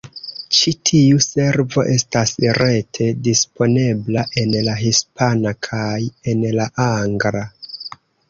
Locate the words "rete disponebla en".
2.59-4.57